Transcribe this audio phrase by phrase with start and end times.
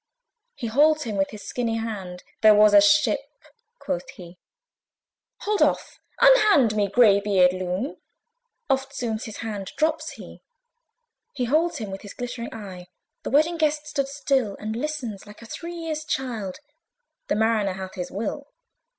[0.55, 3.19] He holds him with his skinny hand, "There was a ship,"
[3.77, 4.39] quoth he.
[5.41, 5.99] "Hold off!
[6.19, 7.97] unhand me, grey beard loon!"
[8.67, 10.41] Eftsoons his hand dropt he.
[11.33, 12.87] He holds him with his glittering eye
[13.21, 16.57] The Wedding Guest stood still, And listens like a three years child:
[17.27, 18.47] The Mariner hath his will.